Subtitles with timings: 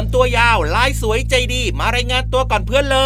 [0.00, 2.98] jam ตัวยาวลายสวยใจดี มารายงานตัวก่อนเพื่อนเล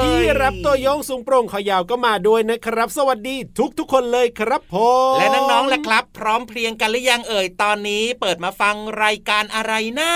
[0.00, 4.76] ยพี่รับตัวโยงสูงโปร่งขอยาวก็มาด้วยนะครับ สวัสดีทุกทุกๆคนเลยครับผ
[5.14, 8.74] มและน้องๆแหละครับ พร้อมเพรียงกันหรือยังเอ่ยตอนนี้เปิดมาฟัง
[9.04, 10.12] รายการอะไรนะ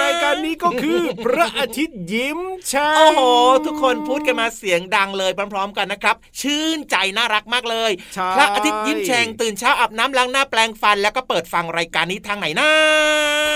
[0.00, 2.38] รายการนี้ก็คือพระอาทิตย์ยิ้ม
[2.70, 3.20] ใช่โอ้โห
[3.66, 12.70] ทุกคนพูดกันมาเสียงดังเลยพร้อมๆกันนะครับ ชื่นใจน่ารักมากเลยใช่พระอาทิตย์ยิ้มแฉ่งตื่นเช้าอาบน้ำล้างหน้าแปลงฟัน แล้วก็เปิดฟังรายการนี้ทางไหนนะ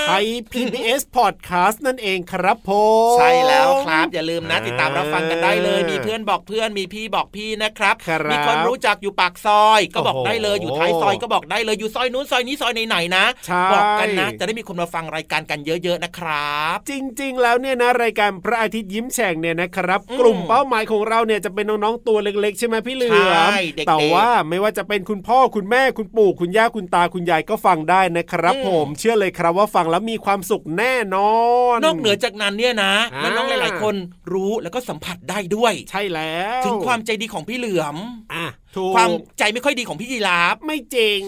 [0.08, 2.70] ไทย PBS Podcast นั่นเองครับผ
[3.14, 31.36] มใช่แล้วครับอย่าลืมนะติดตามรับฟังกันได้เลยเออมีเพื่อนบอกเพื่อนมีพี่บอกพี่นะครับครับมีคนรู้จักอยู่ปากซอย ก็บอกโอ้โหได้เลยอยู่ท้ายซอยก็บอกได้เลยอยู่ซอยนู้นซอยนี้ซอยไหนๆนะใช่บอกกันนะ จะได้มีคนมาฟังรายการกันเยอะๆนะครับ จริง ๆ แล้วเนี่ยนะรายการพระอาทิตย์ยิ้มแฉ่งเนี่ยนะครับอืมกลุ่มเป้าหมายของเราเนี่ยจะเป็นน้องๆตัวเล็กๆ ใช่ไหมพี่เหลือมใช่เด็กๆแต่ว่าไม่ว่าจะเป็นคุณพ่อคุณแม่คุณปู่คุณย่าคุณตาคุณยายก็ฟังได้นะครับอืมผมเชื่อเลยครับว่าฟังแล้วมีความสุขแน่นอ
[31.74, 33.94] นนอกเหนือจากนั้นเนี่ยนะอ่าน้องๆหลาย ๆ คน
[34.32, 37.96] รู้แล้วก็สัมผัสได้ด้วย ใช่แล้ว ถึงความใจดีของพี่เหลือม
[38.34, 38.65] อะถูก
[38.96, 41.20] ความใจไม่ค่อยดีของพี่ยีราฟไม่จริง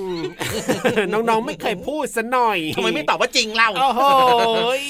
[1.13, 4.03] น้องๆไม่เคยพูดซะหน่อยทำไมไม่ตอบว่าจริงเล่าโอ้โห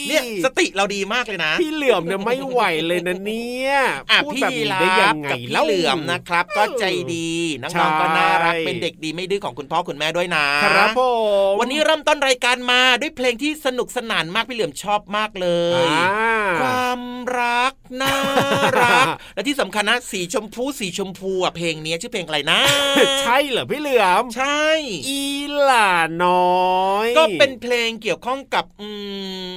[0.08, 3.72] เนี่ยสติเราดีมากเลยนะ พี่เหลือมเนี่ยไม่ไหวเลยนะเนี่ย
[4.10, 6.84] อะพูดพี่แบบยีนี้ราได้ยัฟงไงกับพี่เล่าเหลือมนะครับ ก็ใจ
[7.14, 11.00] ดีน้ใช่องๆก็น่ารักเป็นเด็กดีไม่ดื้อของคุณพ่อคุณแม่ด้วยนะครับผ
[11.52, 15.48] มวันนี้เริ่มต้นรายการมาด้วยเพลงที่สนุกสนานมากพี่เหลือมชอบมากเล
[15.86, 17.00] ยอ่าความ
[17.40, 17.72] รัก
[18.02, 18.16] น่า
[18.80, 22.60] รักและที่สำคัญนะสีชมพูสีชมพูอะเพลงนี้ชื่อเพลงอะไรนะ
[23.22, 24.62] ใช่เหรอพี่เหลือมใช่
[25.08, 25.22] อี
[25.62, 25.92] หล่า
[26.24, 28.88] น้อย ก็เป็นเพลงเกี่ยวข้องกับอื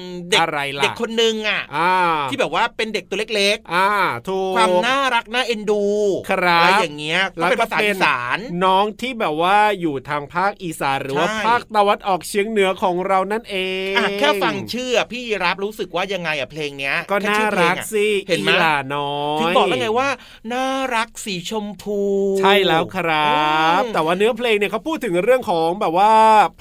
[0.03, 1.93] มเด็กอะไรล่ะเด็กคนหนึ่งอะอ่า
[2.29, 3.89] ที่แบบว่าเป็นเด็กตัวเล็กอ่า
[4.27, 5.85] ถูกๆความน่ารักน่าเอ็นดู
[6.29, 13.57] ครับอะไรอย่างเงี้ยก็เป็นภาษาอีสานน้องที่แบบว่าอยู่ทางภาคอีสานหรือว่าใช่ภาคตะวันออกเฉียงเหนือของเรานั่นเอ
[13.91, 20.09] งอะแค่ฟังชื่อพี่ยีรับรู้สึกว่ายังไงอะเพลงเนี้ย ก็แค่น่าชื่อเพลรังกอะสิเห็นไหมอีหล่าน้อยถึงบอกแล้วไงว่า
[20.53, 22.01] น่ารักสีชมพู
[22.39, 23.31] ใช่แล้วครั
[23.79, 26.11] บอืมแต่ว่าเนื้อเพลงเนี่ยเขาพูดถึงเรื่องของแบบว่า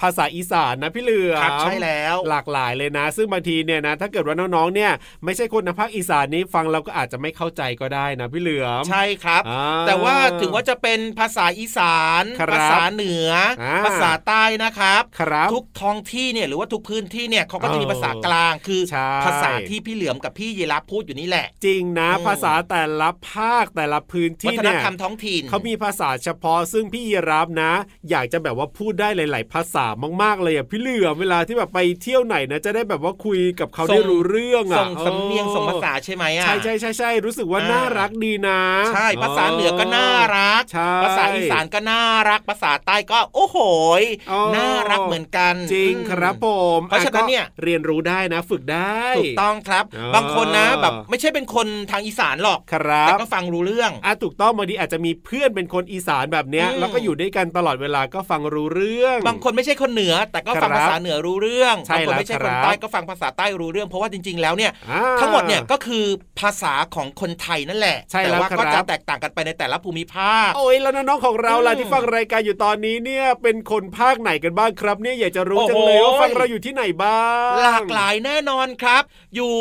[0.00, 4.92] ภาษาอีสานนะพี่เหลือมครับใช่แล้ว หลากหลายเลยนะ ซึ่งบางทีเนี่ยนะถ้าเกิดว่าน้องๆเนี่ย
[5.24, 13.30] ไม่ใช่คนในภาคอีสานนี้ฟังเราก็อาจจะไม่เข้าใจก็ได้นะพี่เหลือมใช่ครับอ่าแต่ว่าถึงว่าจะเป็นภาษาอีสานครับภาษาเหนือ
[13.62, 27.72] อาภาษาใต้นะครับครับทุกท้องที่เนี่ยหรือว่าทุกพื้นที่เนี่ยเขาก็จะมีเออภาษากลางคือใช่ภาษาที่พี่เหลือมกับพี่ยีรับพูดอยู่นี่แหละ จริงนะอืมภาษาแต่ละภาคแต่ละพื้นวัที่ฒนเนี่ยธรรมท้องถิ่นเขามีภาษาเฉพาะซึ่งพี่ยีรับนะ
[28.10, 29.86] อยากจะแบบว่าพูดได้หลาย ๆ ภาษา
[30.22, 38.60] มาก ๆ เลยอะพี่เหลือมเวลาที่แบบไปเที่ยวไหนนะจะได้แบบว่าคุยกับเขาได้รู้เรื่องอะส่งสำเนียงส่งภาษาใช่ไหมอะใช่ใช่ใช่ใช่รู้สึกว่าอ่าน่ารักดีนะ
[38.94, 43.58] ใช่ภาษาเหนือก็น่ารักใช่ภาษาอีสานก็น่ารัก ภาษาใต้ก็โอ้โห
[44.00, 46.46] ยอ๋อน่ารักเหมือนกัน จริงอืมครับผ
[46.78, 66.04] มเพราะฉะนั้นเนี่ยอ่ก็เรียนรู้ได้นะฝึกได้ถูกต้องครับอ่าบางคนนะแบบไม่ใช่เป็นคนทางอีสานหรอกครัแต่บก็ฟังรู้เรื่องอะถูกต้องบางทีอาจจะมีเพื่อนเป็นคนอีสานแบบเนี้ยอืมแล้วก็อยู่ด้วยกันตลอดเวลาก็ฟังรู้เรื่อง บางคนไม่ใช่คนเหนือ แต่ก็ฟังครับภาษาเหนือรู้เรื่องใช่บางคนไม่ใช่แล้วคนครับใต้ก็ฟังภาษาใต้รู้เรื่อง เพราะว่าจริง ๆ แล้วเนี่ยอ่าทั้งหมดเนี่ยก็คือ
[66.40, 77.20] ภาษาของคนไทยนั่นแหละใช่แต่แล้วว่าครับก็จะแตกต่างกันไปในแต่ละภูมิภาค โอ้ยแล้วน้องๆของเราล่ะอืมที่ฟังรายการอยู่ตอนนี้เนี่ยเป็นคนภาคไหนกันบ้างครับ เนี่ยอยากจะรู้โอ้โหจังเลยว่าฟังเราอยู่ที่ไหนบ้า
[77.50, 79.02] ง หลากหลายแน่นอนครับ
[79.34, 79.52] อยู่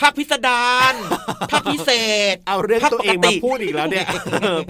[0.00, 0.94] ภาคพิสดาร
[1.50, 1.90] ภาคพิเศ
[2.32, 4.06] ษ เอาเรื่องภาคตัวเองปกติมาพูดอีกแล้วเนี่ย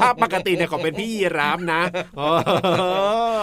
[0.01, 1.83] ภาพปกติเนี่ยของเป็นพี่ยีรามนะ
[2.17, 2.23] เอ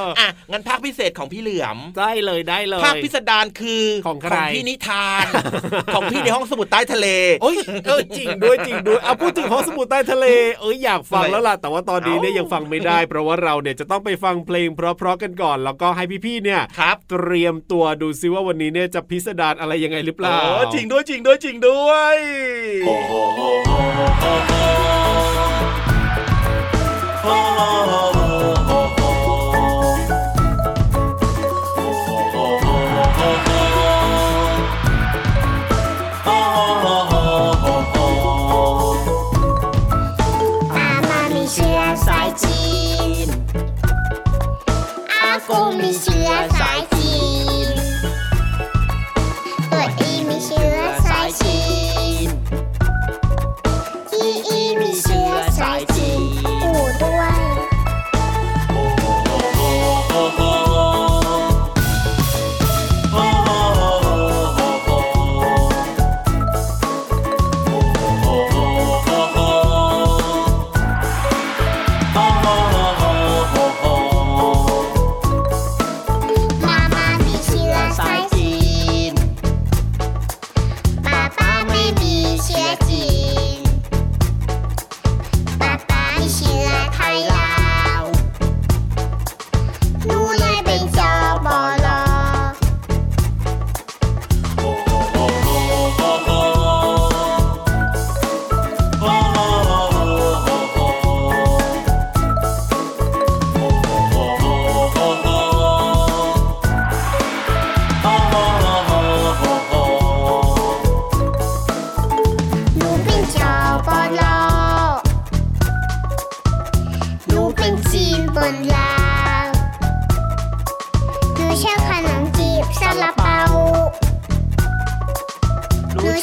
[0.03, 5.25] ออะงั้นภาคพิเศษของพี่เหลือมได้เลยได้เลยภาคพิสดารคือของใครพี่นิทาน
[5.93, 7.07] ของพี่ในห้องสมุดใต้ทะเล
[7.41, 7.55] โอ้ย
[7.87, 10.25] เออจริงด้วยจริงด้วยเอาพูดถึงห้องสมุดใต้ทะเล
[10.59, 22.17] เอ้ยอยากฟังทำไมแล้วล่ะแต่ว่าตอนนี้เนี่ยเอ้ายัยังฟังไม่ได้ เพราะว่าเราเนี่ยจะต้องไปฟังเพลงเพราะๆกันก่อน แล้วก็ให้พี่ๆเนี่ยครับเตรียมตัวดูซิว่าวันนี้เนี่ยจะพิสดารอะไรยังไงหรือเปล่าโอ้จริงด้วยจริงด้วยจริงด้วย
[27.23, 28.12] ต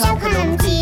[0.00, 0.79] หนูชอ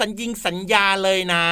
[0.00, 1.44] สัญญิงสัญญาเลยนะ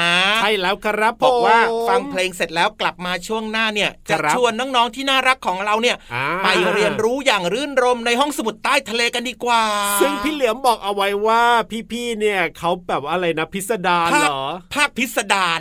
[0.42, 9.62] ใช่แล้วครับบอกว่าผมฟังเพลงเสร็จแล้วกลับมาช่วงหน้าเนี่ยครัจะบชวนน้องๆที่น่ารักของเราเนี่ยอ่าไปเรียนรู้อย่างรื่นรมในห้องสมุดใต้ทะเลกันดีกว่า
[10.00, 11.42] ซึ่งพี่เหลือมบอกเอาไว้ว่า
[11.90, 15.60] พี่ๆเนี่ยเขาแบบว่าอะไรนะพิสดารภาคเหรอ ภาคพิสดาร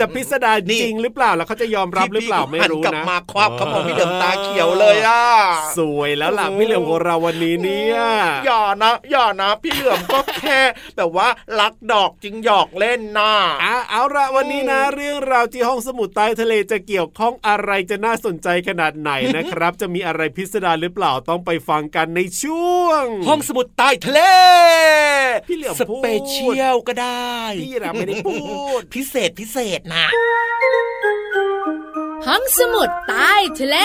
[0.00, 5.22] จะพิสดารนี่จริงหรือเปล่าแล้วเขาจะยอมรับหรือเปล่าไม่รู้หักลับนะมาควับเขามองพี่เหลือมตาเขียวเลยอะ
[5.78, 7.98] สวยแล้วล่ะพี่เหลือมของเราวันนี้เนี่ย
[8.46, 10.58] อย่านะอย่านะ พี่เหลือมก็แค่
[10.96, 11.28] แบบว่า
[11.60, 13.32] รักดอกจึงหยอกเล่นนะ
[13.64, 24.20] อะเอาละวันนี้นะ เรื่องราวที่ห้องสมุดใต้ทะเลจะเกี่ยวข้องอะไรจะน่าสนใจขนาดไหนนะครับ จะมีอะไรพิสดารหรือเปล่าต้องไปฟังกันในช่วง ห้องสมุดใต้ทะเล
[25.48, 28.36] พี่เหลือมสพูดเปเชียลก็ได้พี่เราไม่ได้พู
[28.78, 30.06] ด พิเศษพิเศษนะ
[32.26, 33.76] ห้องสมุดใต้ทะเล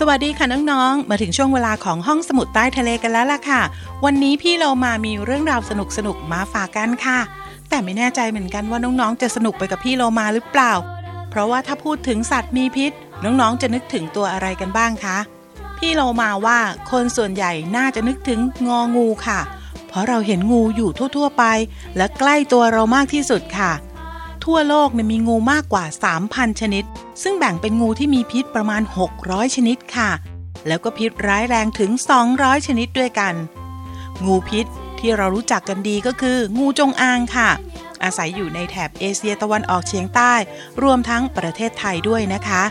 [0.00, 3.62] สวัสดีค่ะน้องๆ มาถึงช่วงเวลาของห้องสมุดใต้ทะเลกันแล้วล่ะค่ะ
[4.04, 5.72] วันนี้พี่เรามามีเรื่องราวส
[6.06, 7.18] นุกๆมาฝากกันค่ะ
[7.68, 10.72] แต่ไม่แน่ใจเหมือนกันว่าน้องๆ จะสนุกไปกับพี่เรามาหรือเปล่า
[11.30, 12.92] เพราะว่าถ้าพูดถึงสัตว์มีพิษ
[13.24, 15.18] น้องๆ จะนึกถึงตัวอะไรกันบ้างคะ
[15.78, 16.58] พี่เรามาว่า
[16.90, 19.40] คนส่วนใหญ่น่าจะนึกถึงงองูค่ะ
[19.88, 21.44] เพราะเราเห็นงูอยู่ทั่วๆไป
[21.96, 23.72] และใกล้ตัวเรามากที่สุดค่ะ
[24.46, 25.84] ทั่วโลกเนี่ยมีงูมากกว่า
[26.22, 26.84] 3,000 ชนิด
[27.22, 28.82] ซึ่งแบ่งเป็นงูที่มีพิษประมาณ
[29.18, 30.10] 600 ชนิดค่ะ
[30.66, 31.90] แล้วก็พิษร้ายแรงถึง
[32.28, 33.34] 200 ชนิดด้วยกัน
[34.26, 34.66] งูพิษ
[34.98, 37.50] ที่เรารู้จักกันดีก็คือ งูจงอางค่ะ
[38.02, 40.34] อาศัยอยู่ในแถบเอเชียตะวันออกเฉียงใต้
[40.82, 42.62] รวมทั้งประเทศไทยด้วยนะคะ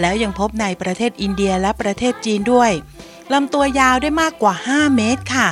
[0.00, 2.70] แล้วยังพบในประเทศอินเดียและประเทศจีนด้วย
[3.32, 5.48] ลำตัวยาวได้มากกว่า 5 เมตรค่ะ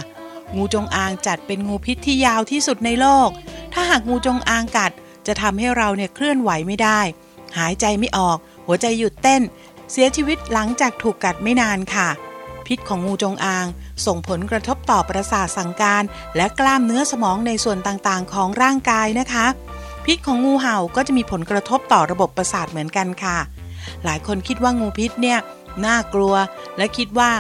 [0.57, 3.29] งูจงอางจัดเป็นงูพิษที่ยาวที่สุดในโลก
[3.73, 4.93] ถ้าหากงูจงอางกัด
[5.29, 7.01] จะทำให้เราเนี่ยเคลื่อนไหวไม่ได้
[7.59, 9.43] หายใจไม่ออก หัวใจหยุดเต้น
[9.93, 12.09] เสียชีวิตหลังจากถูกกัดไม่นานค่ะ
[12.67, 13.67] พิษของงูจงอาง
[14.07, 16.03] ส่งผลกระทบต่อประสาทสั่งการ
[16.37, 19.47] และกล้ามเนื้อสมองในส่วนต่างๆ ของร่างกายนะคะ
[20.05, 23.39] พิษของงูเห่าก็จะมีผลกระทบต่อระบบประสาทเหมือนกันค่ะ
[24.05, 25.39] หลายคนคิดว่างูพิษเนี่ย
[25.87, 26.35] น่ากลัว
[26.79, 27.31] และคิดว่า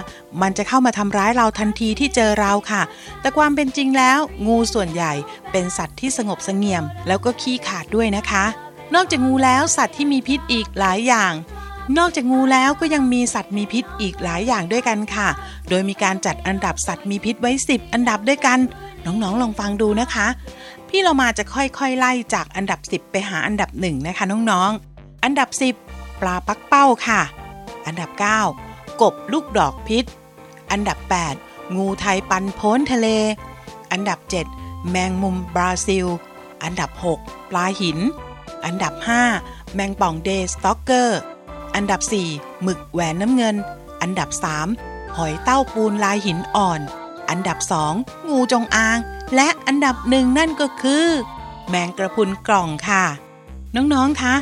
[0.42, 2.82] มันจะเข้ามาทำร้ายเราทันทีที่เจอเราค่ะ
[3.20, 5.12] แต่ความเป็นจริงแล้ว งูส่วนใหญ่
[5.52, 8.44] เป็นสัตว์ที่สงบสงเงียม แล้วก็ขี้ขาดด้วยนะคะ
[8.94, 11.32] นอกจากงูแล้วสัตว์ที่มีพิษอีกหลายอย่าง
[11.98, 15.28] นอกจากงูแล้วก็ยังมีสัตว์มีพิษอีกหลายอย่างด้วยกันค่ะ
[15.68, 18.58] โดยมีการจัดอันดับสัตว์มีพิษไว้ 10 อันดับด้วยกัน
[19.04, 20.26] น้องๆ ลองฟังดูนะคะ
[20.88, 25.48] พี่เรามาจะค่อยๆ ไล่จากอันดับ 10 ไปหาอันดับหนึ่งนะคะน้องๆ อันดับ
[25.84, 27.20] 10 ปลาปักเป้าค่ะ
[27.86, 28.10] อันดับ
[28.56, 30.04] 9 กบลูกดอกพิษ
[30.70, 30.98] อันดับ
[31.38, 33.08] 8 งูไทปันโพ้นทะเล
[33.92, 34.18] อันดับ
[34.54, 36.06] 7 แมงมุมบราซิล
[36.62, 37.98] อันดับ 6 ปลาหิน
[38.64, 38.92] อันดับ
[39.34, 41.20] 5 แมงป่อง deathstalker
[41.74, 42.00] อันดับ
[42.32, 43.56] 4 หมึกแหวนน้ำเงิน
[44.02, 44.28] อันดับ
[44.72, 46.80] 3 หอยเต้าปูนลายหินอ่อน
[47.30, 47.58] อันดับ
[47.94, 48.98] 2 งูจงอาง
[49.34, 51.06] และอันดับหนึ่งนั่นก็คือ
[51.68, 53.04] แมงกระพุนกล่องค่ะ
[53.74, 54.34] น้องๆ คะ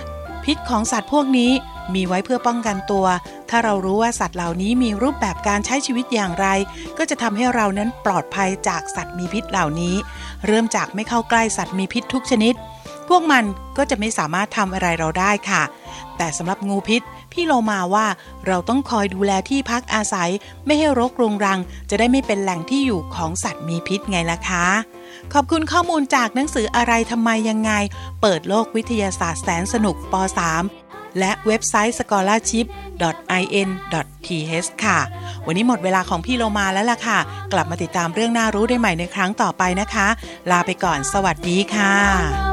[0.44, 1.52] พิษของสัตว์พวกนี้
[1.94, 3.06] มีไว้เพื่อป้องกันตัว
[3.50, 6.46] ถ้าเรารู้ว่าสัตว์เหล่านี้มีรูปแบบการใช้ชีวิตอย่างไร
[6.98, 9.94] ก็จะทำให้เรานั้นปลอดภัยจากสัตว์มีพิษเหล่านี้
[10.46, 12.54] เริ่มจากไม่เข้าใกล้สัตว์มีพิษทุกชนิด
[13.08, 13.44] พวกมัน
[13.76, 15.62] ก็จะไม่สามารถทำอะไรเราได้ค่ะ
[16.16, 17.02] แต่สำหรับงูพิษ
[17.32, 18.06] พี่โลมาว่า
[18.46, 20.30] เราต้องคอยดูแลที่พักอาศัย
[20.66, 21.58] ไม่ให้รกรุงรัง
[21.90, 24.66] จะได้ไม่เป็นแหล่งที่อยู่ของสัตว์มีพิษไงล่ะคะ
[25.32, 27.72] ขอบคุณข้อมูลจากหนังสืออะไรทำไมยังไง
[28.20, 30.14] เปิดโลกวิทยาศาสตร์แสนสนุกป
[30.54, 30.85] .3
[31.18, 34.98] และเว็บไซต์ scholarship.in.th ค่ะ
[35.46, 37.18] วันนี้หมดเวลาของพี่โลมาแล้วล่ะค่ะ
[37.52, 40.08] กลับมาติดตามเรื่องน่ารู้ได้ใหม่ในครั้งต่อไปนะคะ
[40.50, 42.45] ลาไปก่อนสวัสดีค่ะ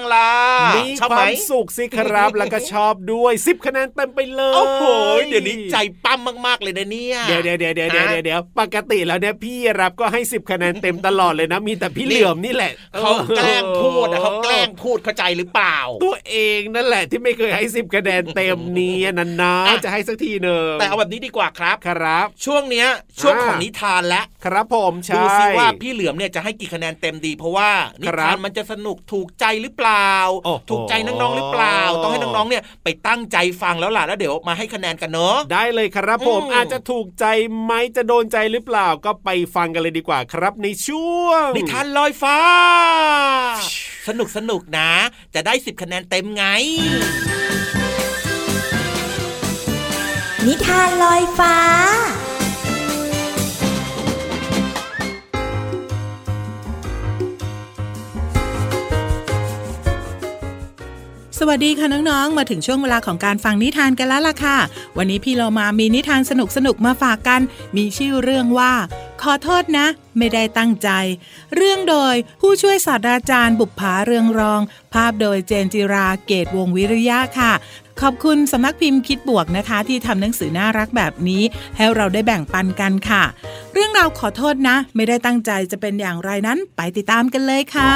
[0.00, 4.84] เมีชอบคไหมวามสุขสิครับ แล้วก็ชอบด้วย10คะแนนเต็มไปเลยโอ้โห
[5.28, 22.88] เดี๋ยวนี้ใจปั้มมากๆเลยนะเนี่ยเดี๋ยวเดี๋ยวเดี๋ยวเดี๋ยวเดี๋ยวฮะเดี๋ยวปกติแล้วเนี่ยพี่รับก็ให้10คะแนนเต็มตลอดเลยนะ มีแต่พี่เหลือมนี่แหละเขาแกล้งพูดอะเขาแกล้งพูดเข้าใจหรือเปล่า ตัวเองนั่นแหละที่ไม่เคยให้10คะแนนเต็มนี้นันนะอะจะให้สักทีหนึ่งแต่เอาแบบนี้ดีกว่าครับครับ ช่วงเนี้ย
[23.20, 27.70] ช่วงอ่าของนิทานและครับผมใช่ดูสิว่าพี่เหลือมเนี่ยจะให้กี่คะแนนเต็มดี เพราะว่า
[28.02, 30.10] นิครัทานบมันจะสนุกถูกใจหรือเปล่า
[30.44, 37.26] โอ้โหถูกใจน้องๆหรือเปล่า ต้องให้น้องๆเนี่ยไปตั้งใจฟังแล้วล่ะแล้วเดี๋ยวมาให้คะแนนกันเนอะได้เลยครับผมอืมอาจจะถูกใจ
[37.62, 42.38] ไหมจะโดนใจหรือเปล่าก็ไปฟังกันเลยดีกว่าครับในช่วงนิทานลอยฟ้า
[44.08, 44.90] สนุกสนุกนะ
[45.34, 46.44] จะได้สิบคะแนนเต็มไง
[50.46, 51.56] นิทานลอยฟ้า
[61.48, 64.58] วัสดีค่ะน้องๆ มาถึงช่วงเวลาของการฟังนิทานกันแล้วล่ะค่ะ
[64.96, 66.32] วันนี้พี่เรามามีนิทานส
[66.66, 67.40] นุกๆ มาฝากกัน
[67.76, 68.72] มีชื่อเรื่องว่า
[69.22, 69.86] ขอโทษนะ
[70.18, 70.88] ไม่ได้ตั้งใจ
[71.56, 74.60] เรื่องโดยผู้ช่วยศาสตราจารย์บุปผาเรืองรอง
[74.94, 77.52] ภาพโดยเจนจิราเกตวงวิริยะค่ะ
[78.00, 81.42] ขอบคุณสำนักพิมพ์คิดบวกนะคะ ที่ทำหนังสือน่ารักแบบนี้
[81.76, 83.22] ให้เราได้แบ่งปันกันค่ะ
[83.72, 87.92] เรื่องราวขอโทษนะ ไม่ได้ตั้งใจจะเป็นอย่างไรนั้น ไปติดตามกันเลยค่ะ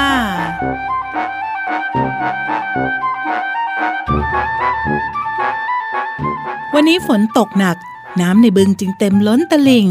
[6.73, 7.77] วันนี้ฝนตกหนัก
[8.21, 9.87] น้ำในบึงจึงเต็มล้นตลิ่ง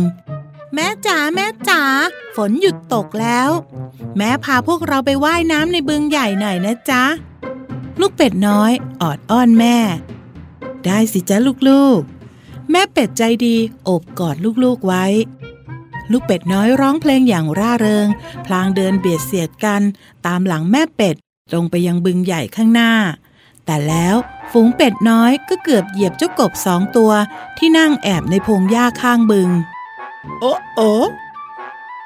[0.74, 1.82] แม่จ๋าแม่จ๋า
[2.36, 3.50] ฝนหยุดตกแล้ว
[4.16, 7.04] แม่พาพวกเราไปว่ายน้ำในบึงใหญ่หน่อยนะจ๊ะ
[8.00, 9.76] ลูกเป็ดน้อยออดอ้อนแม่
[10.84, 11.36] ได้สิจ๊ะ
[11.68, 15.04] ลูกๆ แม่เป็ดใจดีโอบกอดลูกๆไว้
[16.10, 18.06] ลูกเป็ดน้อยร้องเพลงอย่างร่าเริง
[18.46, 19.82] พลางเดินเบียดเสียดกัน
[20.26, 21.16] ตามหลังแม่เป็ด
[21.50, 22.92] ตรงไปยังบึงใหญ่ข้างหน้า
[23.66, 24.16] แต่แล้ว
[24.52, 27.12] ฝูงเป็ดน้อยก็เกือบเหยียบเจ้ากบสองตัว
[27.58, 29.48] ที่นั่งแอบในพงหญ้าข้างบึง
[30.40, 30.80] โอ้โอ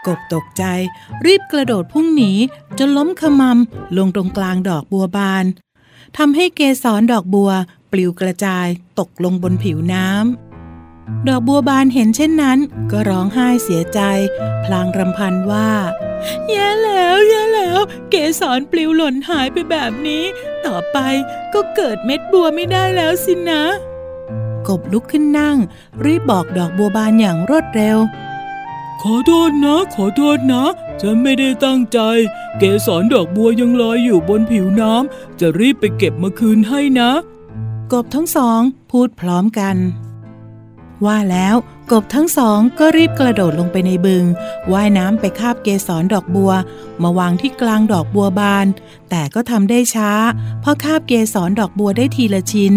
[0.07, 0.65] กบตกใจ
[1.27, 2.33] รีบกระโดดพุ่งหนี
[2.79, 5.45] จนล้มขมำลงตรงกลางดอกบัวบาน
[6.17, 7.51] ทำให้เกสรดอกบัว
[7.93, 8.67] ปลิวกระจาย
[8.99, 12.59] ตกลงบนผิวน้ำดอกบัวบานเห็นเช่นนั้น
[12.91, 14.01] ก็ร้องไห้เสียใจ
[14.65, 15.71] พลางรำพันว่า
[16.49, 17.50] แย่แล้วแย่แล้ว
[18.11, 20.25] เกสรปลิวหล่นหายไปแบบนี้
[20.67, 20.99] ต่อไป
[21.55, 23.63] ก็เกิดเม็ดบัวไม่ได้แล้วสินะ
[24.69, 25.57] กบลุกขึ้นนั่ง
[26.05, 27.99] รีบบอกดอกบัวบานอย่างรวดเร็ว
[29.03, 30.65] ขอโทษนะ ขอโทษนะ
[31.01, 31.99] ฉันไม่ได้ตั้งใจ
[32.59, 37.11] เกสรดอกบัวยังลอยอยู่บนผิวน้ำจะรีบไปเก็บมาคืนให้นะ
[37.93, 39.77] กบทั้งสองพูดพร้อมกัน
[41.07, 41.55] ว่าแล้ว
[41.91, 44.25] กบทั้งสองก็รีบกระโดดลงไปในบึง
[44.73, 46.53] ว่ายน้ำไปคาบเกสรดอกบัว
[47.03, 48.67] มาวางที่กลางดอกบัวบาน
[49.11, 50.13] แต่ก็ทำได้ช้า
[50.61, 52.75] เพราะคาบเกสรดอกบัวได้ทีละชิ้น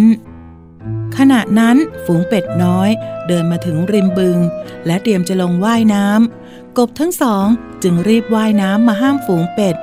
[1.18, 2.90] ขณะนั้นฝูงเป็ดน้อย
[3.28, 4.38] เดินมาถึงริมบึง
[4.86, 7.46] และเตรียมจะลงว่ายน้ำกบทั้งสอง
[7.84, 9.76] จึงรีบว่ายน้ำมาห้ามฝูงเป็ด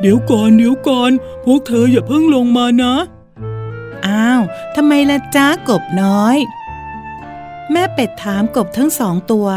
[0.00, 1.10] เดี๋ยวก่อนเดี๋ยวก่อน
[1.44, 2.94] พวกเธออย่าเพิ่งลงมานะ
[4.06, 4.40] อ้าว
[4.76, 6.36] ทำไมล่ะจ้ากบน้อย
[7.72, 9.48] แม่เป็ดถามกบทั้งสองตัว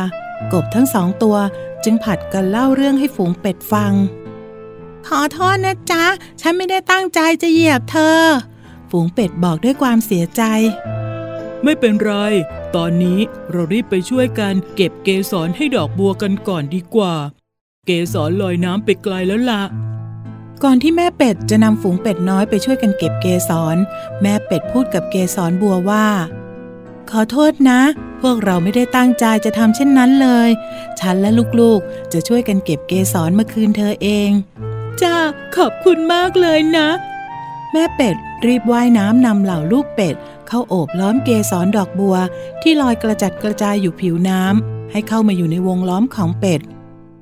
[0.53, 1.37] กบทั้งสองตัว
[1.83, 3.93] จึงผัดกันเล่าเรื่องให้ฝูงเป็ดฟัง
[5.07, 6.05] ขอโทษนะจ๊ะ
[6.41, 8.21] ฉันไม่ได้ตั้งใจจะเหยียบเธอ
[8.89, 10.41] ฝูงเป็ดบอกด้วยความเสียใจ
[11.63, 12.11] ไม่เป็นไร
[12.75, 13.19] ตอนนี้
[13.51, 17.13] เรารีบไปช่วยกันเก็บเกสรให้ดอกบัวกันก่อนดีกว่า
[17.85, 19.63] เกสรลอยน้ำไปไกลแล้วละ
[20.63, 23.77] ก่อนที่แม่เป็ดจะนำฝูงเป็ดน้อยไปช่วยกันเก็บเกสร
[24.21, 26.05] แม่เป็ดพูดกับเกสรบัวว่า
[27.15, 27.81] ขอโทษนะ
[28.21, 30.49] พวกเราไม่ได้ตั้งใจจะทำเช่นนั้นเลย
[30.99, 34.29] ฉันและลูกๆ จะช่วยกันเก็บเกสรมาคืนเธอเอง
[35.01, 35.15] จ้า
[35.55, 36.87] ขอบคุณมากเลยนะ
[37.71, 38.15] แม่เป็ด
[38.47, 40.15] รีบว่ายน้ำนำเหล่าลูกเป็ด
[40.47, 42.15] เข้าโอบล้อมเกสรดอกบัว
[42.61, 46.61] ที่ลอยกระจัดกระจายอยู่ผิวน้ำให้เข้ามาอยู่ในวงล้อมของเป็ด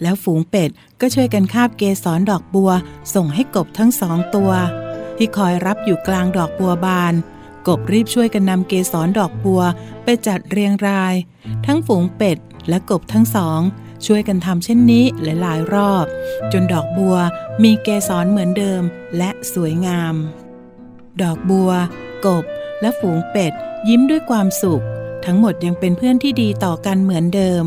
[0.01, 0.69] แล้วฝูงเป็ด
[1.01, 2.71] ก็ช่วยกันคาบเกสรดอกบัว
[3.13, 4.51] ส่งให้กบทั้งสองตัว
[5.17, 7.13] ที่คอยรับอยู่กลางดอกบัวบาน
[7.67, 9.61] กบรีบช่วยกันนำเกสรดอกบัว
[10.03, 11.15] ไปจัดเรียงราย
[11.65, 12.37] ทั้งฝูงเป็ด
[12.69, 13.59] และกบทั้งสอง
[14.05, 16.05] ช่วยกันทำเช่นนี้หลายๆ รอบ
[16.51, 17.15] จนดอกบัว
[17.63, 18.81] มีเกสรเหมือนเดิม
[19.17, 20.15] และสวยงาม
[21.21, 21.71] ดอกบัว
[22.25, 22.45] กบ
[22.81, 23.53] และฝูงเป็ด
[23.89, 24.83] ยิ้มด้วยความสุข
[25.25, 27.65] ทั้งหมดยังเป็นเพื่อนที่ดีต่อกันเหมือนเดิม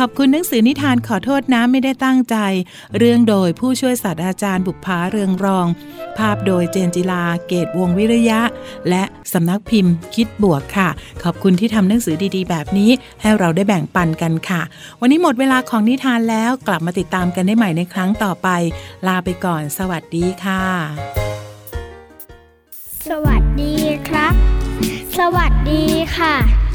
[0.00, 2.36] ขอบคุณหนังสือนิทานขอโทษนะไม่ได้ตั้งใจ
[2.98, 5.66] เรื่องโดยผู้ช่วยศาสตราจารย์บุภาเรืองรอง
[6.18, 8.40] ภาพโดยเจนจิลาเกตวงวิริยะ
[8.88, 10.88] และสำนักพิมพ์คิดบวกค่ะ
[11.22, 14.62] ขอบคุณที่ทำหนังสือดีๆ แบบนี้ ให้เราได้แบ่งปันกันค่ะ
[15.00, 18.48] วันนี้หมดเวลาของนิทานแล้วกลับมาติดตามกันได้ใหม่ในครั้งต่อไป
[19.06, 20.62] ลาไปก่อน สวัสดีค่ะ
[23.08, 23.74] สวัสดี
[24.08, 24.34] ครับ
[25.18, 25.84] สวัสดี
[26.18, 26.65] ค่ะ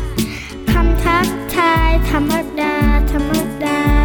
[1.52, 2.76] ำทักทายธรรมดา
[3.12, 3.32] ธรรม
[3.64, 4.01] ดา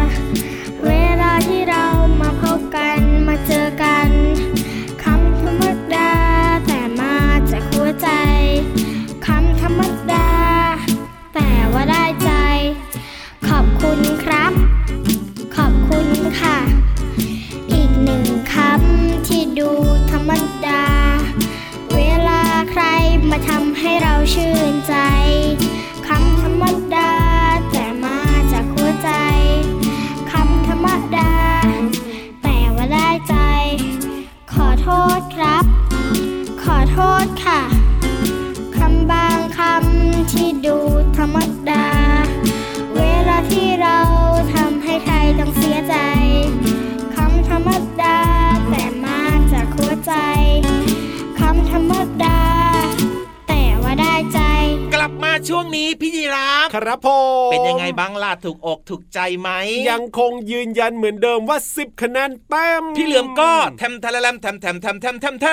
[55.47, 57.07] ช่วงนี้พี่ยีราฟครับผ
[57.49, 59.49] มเป็นยังไงบ้างล่ะถูกอกถูกใจไหม
[59.89, 65.45] ยังคงยืนยันเหมือนเดิมว่า 10คะแนนเต็มพี่เหลือมก็แทมทะละแลมแทมแทมแทมแทมแทมแท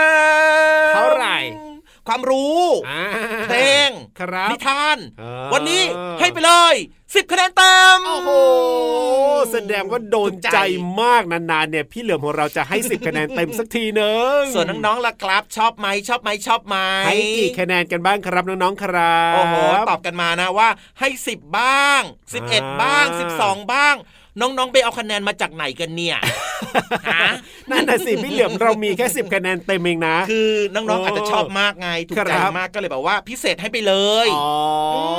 [0.87, 1.39] มเท่าไหร่
[2.09, 3.05] ความรู้อ่า
[3.49, 3.91] เพลง
[4.21, 5.83] ครับนิทานอ่าวันนี้
[6.21, 6.75] ให้ไปเลย
[7.15, 8.31] สิบคะแนนเต็มโอ้โห
[9.53, 10.59] แสดงว่าโดนถูกใจใจ
[11.03, 19.57] มากนานๆเนี่ยพี่เหลือมของเราจะให้10คะแนนเต็มสักทีหนึ่งส่วนน้องๆล่ะครับ ชอบไหมชอบไหมชอบไหมให้กี่คะแนนกันบ้างครับน้องๆครับโอ้โห
[19.91, 20.69] ตอบกันมานะว่า
[21.01, 22.01] ให้สิบบ้าง
[22.35, 23.95] สิบเอ็ดอ่าบ้างสิบสองบ้าง
[24.41, 26.17] น้องๆไปเอาคะแนนมาจากไหนกันเนี่ย
[27.09, 27.27] ฮะ
[27.71, 33.95] นั่นน่ะน่ะสิพี่เหลือมเรามีแค่สิบคะแนนเต็มเองนะ คือน้องโอ้ๆอาจจะชอบมากไงถูกใจครับมากก็เลยแบบว่าพิเศษให้ไปเล
[34.27, 34.49] ยอ๋อ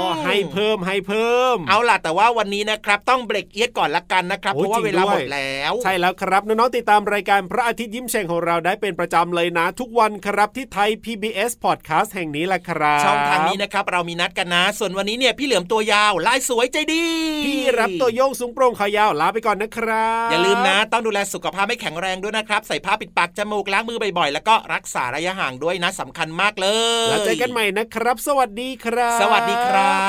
[0.06, 17.06] อมให้เพิ่มให้เพิ่ม เอาล่ะแต่ว่าวันนี้นะครับ ต้องเบรกเอียดก่อนละกันนะครับโอ้เพราะว่าจริเวงลาด้วยหมดแล้ว ใช่แล้วครับน้องๆติดตามรายการพระอาทิตย์ยิ้มแฉ่งของเราได้เป็นประจำเลยนะ ทุกวันครับที่ไทย PBS Podcast แห่งนี้แหละครับช่องทางนี้นะครับเรามีนัดกันนะ ส่วนวันนี้เนี่ยพี่เหลือมตัวยาวลายสวยใจดี
[17.46, 26.68] พี่รับตัวโยงสูงโปร่งขายาวลาไปก่อนนะครับ อย่าลืมนะ ต้องดูแลสุขภาพให้แข็งแรงด้วยนะครับ ใส่ผ้าปิดปากจมูกล้างมือบ่อยๆ แล้วก็รักษาระยะห่างด้วยนะสำคัญมากเล
[27.06, 30.06] ยแล้วเจอกันใหม่นะครับ สวัสดีครับ สวัสดีครั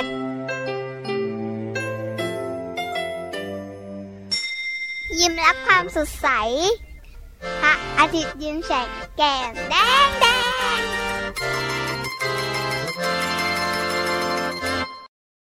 [0.00, 0.02] บ
[5.18, 6.28] ยิ้มรับความสดใส
[7.62, 9.74] พระอาทิตย์ยิ้มแฉกแก้มแด
[10.06, 10.26] งแด